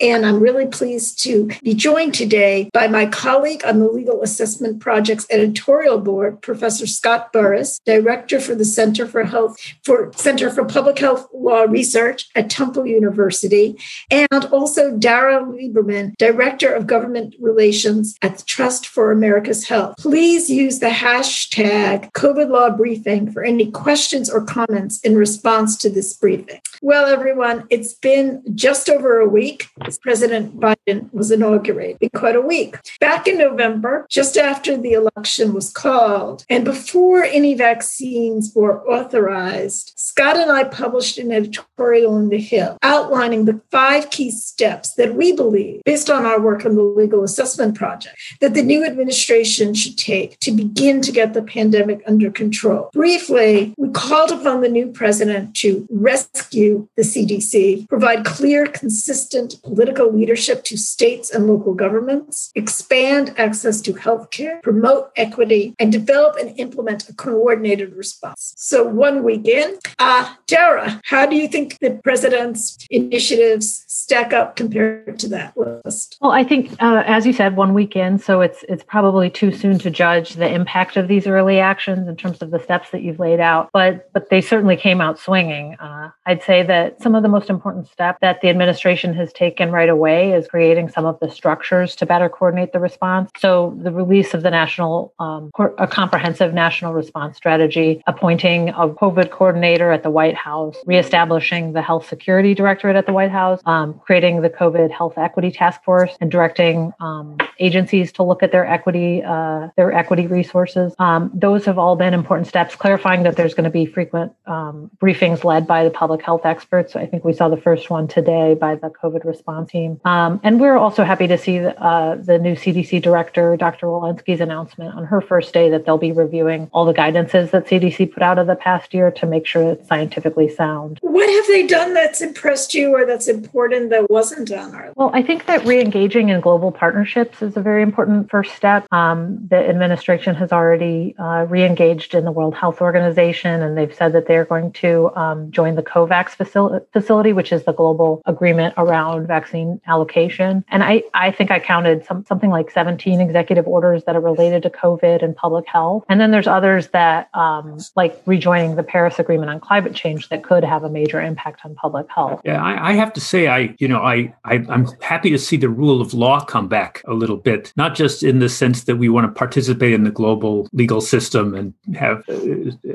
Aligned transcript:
And 0.00 0.26
I'm 0.26 0.40
really 0.40 0.66
pleased 0.66 1.22
to 1.24 1.50
be 1.62 1.74
joined 1.74 2.14
today 2.14 2.70
by 2.72 2.88
my 2.88 3.06
colleague 3.06 3.62
on 3.64 3.78
the 3.78 3.88
Legal 3.88 4.22
Assessment 4.22 4.80
Project's 4.80 5.26
editorial 5.30 5.98
board, 5.98 6.42
Professor 6.42 6.86
Scott 6.86 7.32
Burris, 7.32 7.78
director 7.86 8.40
for 8.40 8.54
the 8.54 8.64
Center 8.64 9.06
for 9.06 9.24
Health 9.24 9.56
for 9.84 10.10
Center 10.16 10.50
for 10.50 10.64
Public 10.64 10.98
Health 10.98 11.28
Law 11.32 11.62
Research 11.62 12.28
at 12.34 12.50
Temple 12.50 12.86
University, 12.86 13.78
and 14.10 14.44
also 14.46 14.96
Dara 14.96 15.44
Lieberman, 15.44 16.16
director 16.16 16.72
of 16.72 16.86
government 16.86 17.34
relations 17.40 18.16
at 18.22 18.38
the 18.38 18.44
Trust 18.44 18.86
for 18.86 19.12
America's 19.12 19.68
Health. 19.68 19.96
Please 19.98 20.50
use 20.50 20.80
the 20.80 20.86
hashtag 20.86 22.10
COVID 22.12 22.48
Law 22.48 22.70
Briefing 22.70 23.30
for 23.30 23.41
any 23.44 23.70
questions 23.70 24.30
or 24.30 24.44
comments 24.44 25.00
in 25.00 25.16
response 25.16 25.76
to 25.78 25.90
this 25.90 26.12
briefing. 26.14 26.60
Well, 26.80 27.06
everyone, 27.06 27.66
it's 27.70 27.94
been 27.94 28.42
just 28.54 28.88
over 28.88 29.20
a 29.20 29.28
week 29.28 29.68
since 29.82 29.98
President 29.98 30.58
Biden 30.58 31.12
was 31.12 31.30
inaugurated, 31.30 32.10
quite 32.14 32.36
a 32.36 32.40
week. 32.40 32.76
Back 33.00 33.26
in 33.26 33.38
November, 33.38 34.06
just 34.10 34.36
after 34.36 34.76
the 34.76 34.92
election 34.92 35.54
was 35.54 35.70
called, 35.72 36.44
and 36.48 36.64
before 36.64 37.24
any 37.24 37.54
vaccines 37.54 38.52
were 38.54 38.86
authorized, 38.88 39.92
Scott 39.96 40.36
and 40.36 40.50
I 40.50 40.64
published 40.64 41.18
an 41.18 41.32
editorial 41.32 42.16
in 42.16 42.28
The 42.28 42.38
Hill 42.38 42.78
outlining 42.82 43.44
the 43.44 43.60
five 43.70 44.10
key 44.10 44.30
steps 44.30 44.94
that 44.94 45.14
we 45.14 45.32
believe, 45.32 45.82
based 45.84 46.10
on 46.10 46.26
our 46.26 46.40
work 46.40 46.64
on 46.66 46.74
the 46.74 46.82
Legal 46.82 47.22
Assessment 47.22 47.74
Project, 47.74 48.16
that 48.40 48.54
the 48.54 48.62
new 48.62 48.84
administration 48.84 49.74
should 49.74 49.96
take 49.96 50.38
to 50.40 50.50
begin 50.50 51.00
to 51.02 51.12
get 51.12 51.34
the 51.34 51.42
pandemic 51.42 52.02
under 52.06 52.30
control. 52.30 52.90
Briefly, 52.92 53.31
we 53.32 53.88
called 53.92 54.30
upon 54.30 54.60
the 54.60 54.68
new 54.68 54.88
president 54.88 55.56
to 55.56 55.86
rescue 55.90 56.88
the 56.96 57.02
CDC, 57.02 57.88
provide 57.88 58.24
clear, 58.24 58.66
consistent 58.66 59.54
political 59.62 60.12
leadership 60.12 60.64
to 60.64 60.76
states 60.76 61.30
and 61.30 61.46
local 61.46 61.74
governments, 61.74 62.50
expand 62.54 63.34
access 63.36 63.80
to 63.82 63.94
healthcare, 63.94 64.62
promote 64.62 65.10
equity, 65.16 65.74
and 65.78 65.90
develop 65.90 66.36
and 66.36 66.58
implement 66.58 67.08
a 67.08 67.14
coordinated 67.14 67.94
response. 67.94 68.54
So, 68.56 68.84
one 68.84 69.22
week 69.22 69.46
in, 69.46 69.78
uh, 69.98 70.34
Dara, 70.46 71.00
how 71.04 71.26
do 71.26 71.36
you 71.36 71.48
think 71.48 71.78
the 71.78 72.00
president's 72.04 72.78
initiatives 72.90 73.84
stack 73.88 74.32
up 74.32 74.56
compared 74.56 75.18
to 75.20 75.28
that 75.28 75.56
list? 75.56 76.18
Well, 76.20 76.32
I 76.32 76.44
think, 76.44 76.70
uh, 76.82 77.02
as 77.06 77.26
you 77.26 77.32
said, 77.32 77.56
one 77.56 77.74
week 77.74 77.96
in, 77.96 78.18
so 78.18 78.40
it's 78.40 78.64
it's 78.68 78.84
probably 78.84 79.30
too 79.30 79.52
soon 79.52 79.78
to 79.80 79.90
judge 79.90 80.34
the 80.34 80.48
impact 80.48 80.96
of 80.96 81.08
these 81.08 81.26
early 81.26 81.58
actions 81.58 82.08
in 82.08 82.16
terms 82.16 82.42
of 82.42 82.50
the 82.50 82.60
steps 82.60 82.90
that 82.90 83.02
you've 83.02 83.18
laid 83.22 83.40
out. 83.40 83.70
But 83.72 84.12
but 84.12 84.28
they 84.28 84.40
certainly 84.40 84.76
came 84.76 85.00
out 85.00 85.18
swinging. 85.18 85.66
Uh, 85.86 86.10
I'd 86.26 86.42
say 86.42 86.62
that 86.72 87.00
some 87.02 87.14
of 87.14 87.22
the 87.22 87.28
most 87.36 87.48
important 87.48 87.88
step 87.88 88.18
that 88.20 88.40
the 88.42 88.48
administration 88.48 89.14
has 89.14 89.32
taken 89.32 89.70
right 89.70 89.88
away 89.88 90.32
is 90.32 90.46
creating 90.54 90.86
some 90.96 91.06
of 91.06 91.18
the 91.20 91.30
structures 91.30 91.96
to 91.96 92.06
better 92.12 92.28
coordinate 92.28 92.72
the 92.72 92.80
response. 92.80 93.30
So 93.38 93.76
the 93.86 93.92
release 94.02 94.34
of 94.34 94.42
the 94.42 94.50
national, 94.50 95.14
um, 95.18 95.50
a 95.78 95.86
comprehensive 95.86 96.52
national 96.52 96.92
response 96.92 97.36
strategy, 97.36 98.02
appointing 98.06 98.70
a 98.70 98.88
COVID 98.88 99.30
coordinator 99.30 99.92
at 99.92 100.02
the 100.02 100.10
White 100.10 100.38
House, 100.48 100.76
reestablishing 100.86 101.72
the 101.72 101.82
health 101.82 102.08
security 102.08 102.54
directorate 102.54 102.96
at 102.96 103.06
the 103.06 103.12
White 103.12 103.30
House, 103.30 103.60
um, 103.66 103.94
creating 104.04 104.42
the 104.42 104.50
COVID 104.50 104.90
health 104.90 105.16
equity 105.16 105.50
task 105.50 105.82
force, 105.84 106.12
and 106.20 106.30
directing 106.30 106.92
um, 107.00 107.36
agencies 107.58 108.10
to 108.12 108.22
look 108.22 108.42
at 108.42 108.50
their 108.52 108.66
equity, 108.66 109.22
uh, 109.22 109.68
their 109.76 109.92
equity 109.92 110.26
resources. 110.26 110.94
Um, 110.98 111.30
those 111.34 111.64
have 111.66 111.78
all 111.78 111.96
been 111.96 112.14
important 112.14 112.48
steps. 112.48 112.74
Clarifying 112.74 113.11
that 113.20 113.36
there's 113.36 113.54
going 113.54 113.64
to 113.64 113.70
be 113.70 113.84
frequent 113.84 114.32
um, 114.46 114.90
briefings 114.98 115.44
led 115.44 115.66
by 115.66 115.84
the 115.84 115.90
public 115.90 116.22
health 116.22 116.46
experts. 116.46 116.96
I 116.96 117.06
think 117.06 117.24
we 117.24 117.32
saw 117.32 117.48
the 117.48 117.56
first 117.56 117.90
one 117.90 118.08
today 118.08 118.54
by 118.54 118.74
the 118.74 118.88
COVID 118.88 119.24
response 119.24 119.70
team. 119.70 120.00
Um, 120.04 120.40
and 120.42 120.60
we're 120.60 120.76
also 120.76 121.04
happy 121.04 121.26
to 121.26 121.38
see 121.38 121.60
uh, 121.60 122.16
the 122.16 122.38
new 122.38 122.54
CDC 122.54 123.02
director, 123.02 123.56
Dr. 123.56 123.86
Walensky's 123.86 124.40
announcement 124.40 124.94
on 124.94 125.04
her 125.04 125.20
first 125.20 125.52
day 125.52 125.68
that 125.70 125.84
they'll 125.84 125.98
be 125.98 126.12
reviewing 126.12 126.70
all 126.72 126.86
the 126.86 126.94
guidances 126.94 127.50
that 127.50 127.66
CDC 127.66 128.12
put 128.12 128.22
out 128.22 128.38
of 128.38 128.46
the 128.46 128.56
past 128.56 128.94
year 128.94 129.10
to 129.10 129.26
make 129.26 129.46
sure 129.46 129.72
it's 129.72 129.86
scientifically 129.86 130.48
sound. 130.48 130.98
What 131.02 131.28
have 131.28 131.46
they 131.48 131.66
done 131.66 131.94
that's 131.94 132.20
impressed 132.20 132.74
you 132.74 132.94
or 132.94 133.04
that's 133.04 133.28
important 133.28 133.90
that 133.90 134.10
wasn't 134.10 134.48
done? 134.48 134.92
Well, 134.96 135.10
I 135.12 135.22
think 135.22 135.46
that 135.46 135.64
re-engaging 135.66 136.30
in 136.30 136.40
global 136.40 136.72
partnerships 136.72 137.42
is 137.42 137.56
a 137.56 137.60
very 137.60 137.82
important 137.82 138.30
first 138.30 138.54
step. 138.54 138.86
Um, 138.92 139.46
the 139.48 139.56
administration 139.56 140.34
has 140.36 140.52
already 140.52 141.14
uh, 141.18 141.46
re-engaged 141.48 142.14
in 142.14 142.24
the 142.24 142.32
World 142.32 142.54
Health 142.54 142.80
Organization, 142.80 143.01
and 143.02 143.76
they've 143.76 143.94
said 143.94 144.12
that 144.12 144.26
they're 144.26 144.44
going 144.44 144.72
to 144.72 145.14
um, 145.16 145.50
join 145.50 145.74
the 145.74 145.82
COVAX 145.82 146.36
facil- 146.36 146.84
facility, 146.92 147.32
which 147.32 147.52
is 147.52 147.64
the 147.64 147.72
global 147.72 148.22
agreement 148.26 148.74
around 148.76 149.26
vaccine 149.26 149.80
allocation. 149.86 150.64
And 150.68 150.82
I, 150.82 151.02
I 151.14 151.30
think 151.30 151.50
I 151.50 151.58
counted 151.58 152.04
some, 152.04 152.24
something 152.24 152.50
like 152.50 152.70
17 152.70 153.20
executive 153.20 153.66
orders 153.66 154.04
that 154.04 154.16
are 154.16 154.20
related 154.20 154.62
to 154.64 154.70
COVID 154.70 155.22
and 155.22 155.34
public 155.34 155.66
health. 155.66 156.04
And 156.08 156.20
then 156.20 156.30
there's 156.30 156.46
others 156.46 156.88
that, 156.88 157.28
um, 157.34 157.78
like 157.96 158.20
rejoining 158.26 158.76
the 158.76 158.82
Paris 158.82 159.18
Agreement 159.18 159.50
on 159.50 159.60
climate 159.60 159.94
change, 159.94 160.28
that 160.28 160.44
could 160.44 160.64
have 160.64 160.84
a 160.84 160.90
major 160.90 161.20
impact 161.20 161.60
on 161.64 161.74
public 161.74 162.06
health. 162.10 162.40
Yeah, 162.44 162.62
I, 162.62 162.90
I 162.90 162.92
have 162.94 163.12
to 163.14 163.20
say, 163.20 163.48
I, 163.48 163.74
you 163.78 163.88
know, 163.88 164.00
I, 164.00 164.34
I, 164.44 164.64
I'm 164.68 164.86
happy 165.00 165.30
to 165.30 165.38
see 165.38 165.56
the 165.56 165.68
rule 165.68 166.00
of 166.00 166.14
law 166.14 166.44
come 166.44 166.68
back 166.68 167.02
a 167.06 167.14
little 167.14 167.36
bit, 167.36 167.72
not 167.76 167.94
just 167.94 168.22
in 168.22 168.38
the 168.38 168.48
sense 168.48 168.84
that 168.84 168.96
we 168.96 169.08
want 169.08 169.26
to 169.26 169.32
participate 169.32 169.92
in 169.92 170.04
the 170.04 170.10
global 170.10 170.68
legal 170.72 171.00
system 171.00 171.54
and 171.54 171.74
have 171.96 172.22
uh, 172.28 172.34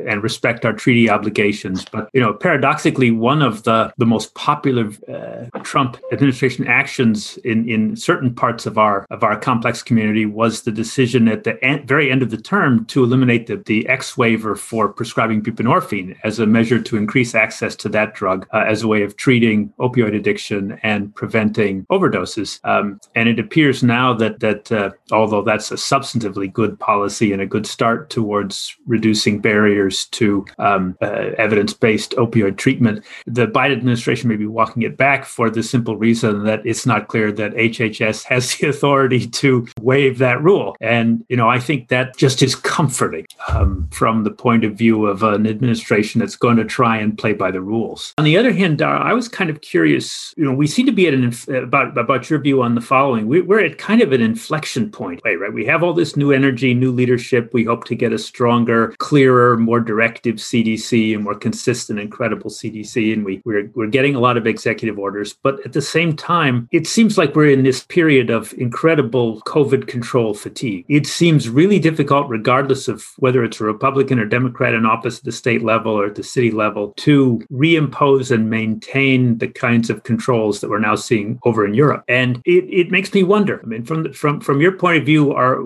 and 0.07 0.23
respect 0.23 0.65
our 0.65 0.73
treaty 0.73 1.09
obligations, 1.09 1.85
but 1.85 2.09
you 2.13 2.21
know, 2.21 2.33
paradoxically, 2.33 3.11
one 3.11 3.41
of 3.41 3.63
the 3.63 3.93
the 3.97 4.05
most 4.05 4.33
popular 4.35 4.91
uh, 5.11 5.59
Trump 5.63 5.97
administration 6.11 6.67
actions 6.67 7.37
in 7.43 7.67
in 7.69 7.95
certain 7.95 8.33
parts 8.33 8.65
of 8.65 8.77
our 8.77 9.05
of 9.09 9.23
our 9.23 9.39
complex 9.39 9.81
community 9.83 10.25
was 10.25 10.61
the 10.61 10.71
decision 10.71 11.27
at 11.27 11.43
the 11.43 11.57
very 11.85 12.11
end 12.11 12.21
of 12.21 12.29
the 12.29 12.37
term 12.37 12.85
to 12.85 13.03
eliminate 13.03 13.47
the, 13.47 13.57
the 13.65 13.87
X 13.87 14.17
waiver 14.17 14.55
for 14.55 14.89
prescribing 14.89 15.41
buprenorphine 15.41 16.15
as 16.23 16.39
a 16.39 16.45
measure 16.45 16.81
to 16.81 16.97
increase 16.97 17.35
access 17.35 17.75
to 17.75 17.89
that 17.89 18.13
drug 18.13 18.47
uh, 18.53 18.63
as 18.67 18.83
a 18.83 18.87
way 18.87 19.03
of 19.03 19.15
treating 19.15 19.71
opioid 19.79 20.15
addiction 20.15 20.79
and 20.83 21.13
preventing 21.15 21.85
overdoses. 21.85 22.59
Um, 22.63 22.99
and 23.15 23.29
it 23.29 23.39
appears 23.39 23.83
now 23.83 24.13
that 24.13 24.39
that 24.39 24.71
uh, 24.71 24.91
although 25.11 25.41
that's 25.41 25.71
a 25.71 25.75
substantively 25.75 26.51
good 26.51 26.79
policy 26.79 27.31
and 27.33 27.41
a 27.41 27.45
good 27.45 27.65
start 27.65 28.09
towards 28.09 28.75
reducing 28.85 29.39
barriers 29.39 29.76
to 30.11 30.45
um, 30.57 30.97
uh, 31.01 31.31
evidence-based 31.37 32.11
opioid 32.11 32.57
treatment, 32.57 33.03
the 33.25 33.47
Biden 33.47 33.77
administration 33.77 34.29
may 34.29 34.35
be 34.35 34.45
walking 34.45 34.83
it 34.83 34.97
back 34.97 35.25
for 35.25 35.49
the 35.49 35.63
simple 35.63 35.97
reason 35.97 36.43
that 36.45 36.65
it's 36.65 36.85
not 36.85 37.07
clear 37.07 37.31
that 37.31 37.53
HHS 37.53 38.23
has 38.25 38.55
the 38.57 38.67
authority 38.67 39.27
to 39.27 39.67
waive 39.79 40.17
that 40.17 40.41
rule. 40.41 40.75
And, 40.81 41.25
you 41.29 41.37
know, 41.37 41.49
I 41.49 41.59
think 41.59 41.89
that 41.89 42.17
just 42.17 42.41
is 42.41 42.55
comforting 42.55 43.25
um, 43.47 43.87
from 43.91 44.23
the 44.23 44.31
point 44.31 44.63
of 44.63 44.75
view 44.75 45.05
of 45.05 45.23
an 45.23 45.47
administration 45.47 46.19
that's 46.19 46.35
going 46.35 46.57
to 46.57 46.65
try 46.65 46.97
and 46.97 47.17
play 47.17 47.33
by 47.33 47.51
the 47.51 47.61
rules. 47.61 48.13
On 48.17 48.25
the 48.25 48.37
other 48.37 48.51
hand, 48.51 48.77
Dara, 48.77 48.99
I 48.99 49.13
was 49.13 49.27
kind 49.27 49.49
of 49.49 49.61
curious, 49.61 50.33
you 50.37 50.45
know, 50.45 50.53
we 50.53 50.67
seem 50.67 50.85
to 50.85 50.91
be 50.91 51.07
at 51.07 51.13
an, 51.13 51.33
about, 51.55 51.97
about 51.97 52.29
your 52.29 52.39
view 52.39 52.61
on 52.61 52.75
the 52.75 52.81
following. 52.81 53.27
We, 53.27 53.41
we're 53.41 53.63
at 53.63 53.77
kind 53.77 54.01
of 54.01 54.11
an 54.11 54.21
inflection 54.21 54.91
point, 54.91 55.21
right? 55.23 55.53
We 55.53 55.65
have 55.65 55.83
all 55.83 55.93
this 55.93 56.15
new 56.15 56.31
energy, 56.31 56.73
new 56.73 56.91
leadership. 56.91 57.53
We 57.53 57.63
hope 57.63 57.85
to 57.85 57.95
get 57.95 58.13
a 58.13 58.17
stronger, 58.17 58.95
clearer, 58.99 59.57
more 59.67 59.81
directive 59.81 60.35
CDC 60.37 61.13
and 61.13 61.23
more 61.23 61.35
consistent 61.35 61.99
and 61.99 62.11
credible 62.11 62.49
CDC. 62.49 63.13
And 63.13 63.25
we, 63.25 63.41
we're, 63.45 63.69
we're 63.75 63.95
getting 63.97 64.15
a 64.15 64.19
lot 64.19 64.37
of 64.37 64.47
executive 64.47 64.97
orders. 64.97 65.35
But 65.43 65.63
at 65.65 65.73
the 65.73 65.81
same 65.81 66.15
time, 66.15 66.69
it 66.71 66.87
seems 66.87 67.17
like 67.17 67.35
we're 67.35 67.51
in 67.51 67.63
this 67.63 67.83
period 67.83 68.29
of 68.29 68.53
incredible 68.53 69.41
COVID 69.41 69.87
control 69.87 70.33
fatigue. 70.33 70.85
It 70.87 71.05
seems 71.05 71.49
really 71.49 71.79
difficult, 71.79 72.29
regardless 72.29 72.87
of 72.87 73.05
whether 73.17 73.43
it's 73.43 73.59
a 73.59 73.65
Republican 73.65 74.19
or 74.19 74.25
Democrat 74.25 74.73
in 74.73 74.85
office 74.85 75.19
at 75.19 75.25
the 75.25 75.31
state 75.43 75.63
level 75.63 75.91
or 75.91 76.05
at 76.05 76.15
the 76.15 76.23
city 76.23 76.51
level, 76.51 76.93
to 76.97 77.41
reimpose 77.51 78.31
and 78.31 78.49
maintain 78.49 79.37
the 79.39 79.49
kinds 79.49 79.89
of 79.89 80.03
controls 80.03 80.61
that 80.61 80.69
we're 80.69 80.79
now 80.79 80.95
seeing 80.95 81.39
over 81.43 81.65
in 81.65 81.73
Europe. 81.73 82.05
And 82.07 82.41
it, 82.45 82.63
it 82.71 82.91
makes 82.91 83.13
me 83.13 83.23
wonder. 83.23 83.59
I 83.61 83.65
mean, 83.67 83.83
from 83.83 84.03
the, 84.03 84.13
from 84.13 84.39
from 84.39 84.61
your 84.61 84.71
point 84.71 84.97
of 84.97 85.05
view, 85.05 85.33
are 85.33 85.57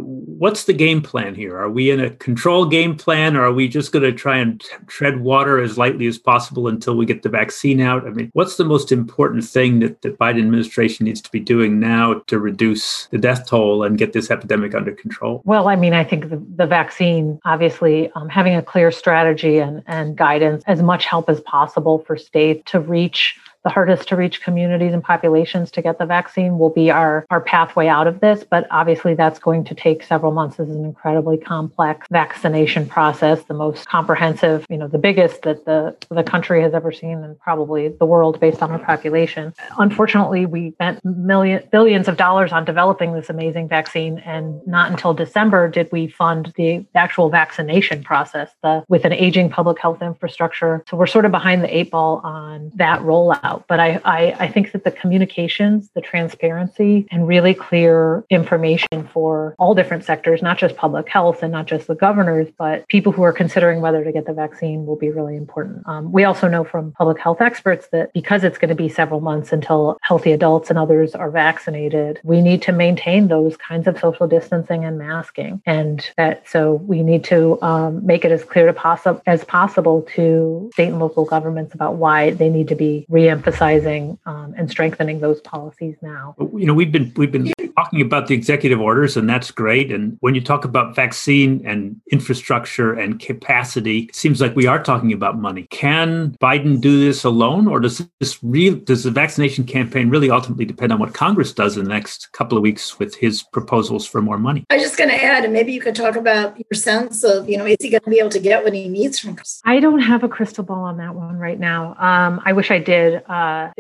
what's 0.42 0.64
the 0.64 0.74
game 0.74 1.02
plan 1.02 1.36
here? 1.36 1.56
Are 1.58 1.70
we 1.70 1.92
in 1.92 2.00
a 2.00 2.10
control 2.10 2.66
game 2.66 2.96
plan, 2.96 3.36
or 3.36 3.44
are 3.44 3.54
we 3.54 3.68
just 3.68 3.91
going 3.92 4.04
to 4.04 4.12
try 4.12 4.38
and 4.38 4.62
tread 4.88 5.22
water 5.22 5.62
as 5.62 5.78
lightly 5.78 6.08
as 6.08 6.18
possible 6.18 6.68
until 6.68 6.96
we 6.96 7.06
get 7.06 7.24
the 7.24 7.30
vaccine 7.30 7.82
out? 7.82 8.06
I 8.08 8.12
mean, 8.12 8.30
what's 8.34 8.58
the 8.58 8.66
most 8.66 8.92
important 8.92 9.44
thing 9.44 9.80
that 9.80 10.02
the 10.02 10.10
Biden 10.10 10.40
administration 10.40 11.06
needs 11.06 11.22
to 11.22 11.32
be 11.32 11.40
doing 11.40 11.80
now 11.80 12.22
to 12.28 12.40
reduce 12.40 13.08
the 13.08 13.18
death 13.18 13.48
toll 13.48 13.84
and 13.84 13.98
get 13.98 14.14
this 14.14 14.32
epidemic 14.32 14.74
under 14.74 14.92
control? 14.92 15.42
Well, 15.46 15.68
I 15.68 15.76
mean, 15.76 15.94
I 15.94 16.04
think 16.04 16.30
the, 16.30 16.42
the 16.56 16.66
vaccine, 16.66 17.40
obviously, 17.46 18.12
um, 18.14 18.30
having 18.30 18.56
a 18.56 18.62
clear 18.62 18.92
strategy 18.92 19.60
and, 19.60 19.84
and 19.88 20.16
guidance, 20.16 20.64
as 20.68 20.82
much 20.82 21.06
help 21.06 21.30
as 21.30 21.42
possible 21.42 22.00
for 22.00 22.18
states 22.18 22.64
to 22.72 22.80
reach 22.80 23.38
the 23.64 23.70
hardest 23.70 24.08
to 24.10 24.16
reach 24.16 24.42
communities 24.42 24.94
and 24.94 25.04
populations 25.04 25.70
to 25.72 25.82
get 25.82 26.00
the 26.00 26.06
vaccine 26.06 26.58
will 26.58 26.70
be 26.70 26.90
our, 26.90 27.26
our 27.30 27.42
pathway 27.42 27.88
out 27.88 28.08
of 28.08 28.20
this. 28.20 28.44
But 28.44 28.68
obviously, 28.72 29.14
that's 29.14 29.40
going 29.40 29.64
to 29.66 29.76
take 29.76 30.04
several 30.04 30.32
months. 30.32 30.58
This 30.58 30.70
is 30.70 30.76
an 30.76 30.86
incredibly 30.86 31.38
complex 31.38 32.08
vaccination 32.10 32.88
process, 32.88 33.44
the 33.44 33.54
most 33.54 33.88
comprehensive, 33.88 34.66
you 34.70 34.78
know, 34.78 34.88
the 34.88 34.98
biggest 34.98 35.44
that 35.44 35.66
the, 35.66 35.96
the 36.10 36.24
country 36.24 36.62
has 36.62 36.74
ever 36.74 36.92
seen 36.92 37.24
and 37.24 37.40
probably 37.40 37.90
the 37.90 38.06
world 38.06 38.40
based 38.40 38.64
on 38.64 38.72
our 38.72 38.80
population. 38.80 39.54
Unfortunately, 39.78 40.46
we 40.46 40.72
spent 40.72 41.04
million, 41.06 41.64
billions 41.72 42.08
of 42.08 42.18
dollars 42.18 42.52
on 42.52 42.66
developing 42.66 43.14
this 43.14 43.30
amazing 43.30 43.68
vaccine. 43.68 44.20
And 44.20 44.66
not 44.66 44.90
until 44.90 45.14
December 45.14 45.70
did 45.70 45.92
we 45.92 46.08
fund 46.08 46.54
the 46.56 46.86
actual 46.96 47.30
vaccination 47.30 48.04
process 48.04 48.50
the, 48.64 48.84
with 48.88 49.06
an 49.06 49.14
aging 49.14 49.50
public 49.50 49.80
health 49.80 50.02
infrastructure. 50.02 50.84
So 50.90 50.98
we're 50.98 51.08
sort 51.08 51.26
of 51.26 51.32
behind 51.32 51.64
the 51.64 51.76
eight 51.76 51.92
ball 51.92 52.22
on 52.24 52.72
that 52.76 53.02
rollout 53.02 53.51
But 53.68 53.80
I, 53.80 54.00
I, 54.04 54.36
I 54.40 54.48
think 54.48 54.72
that 54.72 54.84
the 54.84 54.92
communications, 54.92 55.90
the 55.96 56.02
transparency, 56.02 57.08
and 57.12 57.28
really 57.28 57.54
clear 57.54 58.26
information 58.30 59.08
for 59.14 59.56
all 59.60 59.76
different 59.76 60.04
sectors, 60.04 60.42
not 60.42 60.58
just 60.58 60.76
public 60.76 61.08
health 61.10 61.44
and 61.44 61.52
not 61.52 61.66
just 61.66 61.88
the 61.88 61.96
governors, 61.96 62.48
but 62.58 62.88
people 62.88 63.12
who 63.12 63.24
are 63.24 63.34
considering 63.34 63.82
whether 63.82 64.04
to 64.04 64.12
get 64.12 64.26
the 64.26 64.34
vaccine 64.34 64.86
will 64.86 64.96
be 64.96 65.10
really 65.10 65.36
important. 65.36 65.84
Um, 65.86 66.12
we 66.12 66.24
also 66.24 66.48
know 66.48 66.64
from 66.64 66.92
public 66.94 67.20
health 67.20 67.42
experts 67.42 67.88
that 67.92 68.14
because 68.14 68.44
it's 68.44 68.58
going 68.58 68.70
to 68.70 68.76
be 68.76 68.90
several 68.90 69.22
months 69.22 69.52
until 69.52 69.98
healthy 70.02 70.32
adults 70.32 70.70
and 70.70 70.78
others 70.78 71.16
are 71.16 71.32
vaccinated, 71.32 72.20
we 72.24 72.42
need 72.42 72.62
to 72.64 72.72
maintain 72.72 73.28
those 73.28 73.58
kinds 73.58 73.88
of 73.88 74.00
social 74.00 74.28
distancing 74.28 74.84
and 74.84 74.98
masking. 74.98 75.62
And 75.66 76.08
that 76.18 76.48
so 76.48 76.74
we 76.74 77.04
need 77.04 77.24
to 77.26 77.62
um, 77.62 78.06
make 78.06 78.26
it 78.26 78.32
as 78.32 78.44
clear 78.44 78.68
to 78.68 78.74
possi- 78.74 79.22
as 79.26 79.44
possible 79.44 80.04
to 80.16 80.70
state 80.74 80.90
and 80.90 81.00
local 81.00 81.26
governments 81.26 81.74
about 81.74 81.96
why 81.96 82.32
they 82.32 82.50
need 82.50 82.68
to 82.70 82.76
be 82.76 83.06
re 83.10 83.28
emphasizing 83.42 84.20
um, 84.28 84.54
and 84.56 84.70
strengthening 84.70 85.20
those 85.20 85.42
policies 85.42 85.96
now. 86.02 86.36
You 86.40 86.68
know, 86.68 86.76
we've 86.76 86.92
been 86.92 87.12
we've 87.16 87.32
been 87.32 87.52
talking 87.76 88.02
about 88.02 88.28
the 88.28 88.36
executive 88.36 88.80
orders, 88.80 89.18
and 89.18 89.28
that's 89.28 89.50
great. 89.50 89.92
And 89.92 90.18
when 90.20 90.36
you 90.36 90.42
talk 90.42 90.64
about 90.64 90.96
vaccine 90.96 91.66
and 91.66 92.00
infrastructure 92.12 92.94
and 92.94 93.20
capacity, 93.20 94.02
it 94.10 94.16
seems 94.16 94.42
like 94.42 94.56
we 94.56 94.68
are 94.68 94.82
talking 94.82 95.12
about 95.12 95.40
money. 95.40 95.66
Can 95.72 96.36
Biden 96.40 96.80
do 96.80 97.04
this 97.04 97.24
alone, 97.24 97.68
or 97.68 97.80
does 97.80 98.08
this 98.20 98.38
real 98.44 98.76
does 98.76 99.04
the 99.04 99.12
vaccination 99.12 99.64
campaign 99.64 100.10
really 100.10 100.30
ultimately 100.30 100.66
depend 100.66 100.92
on 100.94 101.00
what 101.00 101.16
Congress 101.16 101.52
does 101.52 101.78
in 101.78 101.84
the 101.84 101.90
next 101.90 102.32
couple 102.34 102.58
of 102.58 102.62
weeks 102.62 103.00
with 103.00 103.16
his 103.16 103.42
proposals 103.42 104.06
for 104.06 104.22
more 104.22 104.38
money? 104.38 104.66
I 104.70 104.76
was 104.76 104.84
just 104.84 104.98
going 104.98 105.10
to 105.10 105.24
add, 105.24 105.44
and 105.44 105.54
maybe 105.54 105.74
you 105.74 105.82
could 105.82 105.96
talk 105.96 106.16
about 106.16 106.58
your 106.58 106.78
sense 106.78 107.24
of, 107.24 107.50
you 107.50 107.58
know, 107.58 107.66
is 107.66 107.78
he 107.80 107.90
going 107.90 108.02
to 108.02 108.10
be 108.10 108.20
able 108.20 108.30
to 108.30 108.40
get 108.40 108.64
what 108.64 108.74
he 108.74 108.88
needs 108.88 109.18
from? 109.18 109.32
I 109.66 109.80
don't 109.80 110.02
have 110.02 110.24
a 110.24 110.30
crystal 110.30 110.64
ball 110.64 110.84
on 110.84 110.98
that 110.98 111.16
one 111.16 111.38
right 111.38 111.60
now. 111.60 111.96
Um, 111.98 112.42
I 112.46 112.54
wish 112.54 112.70
I 112.70 112.80
did 112.80 113.24
uh, 113.32 113.72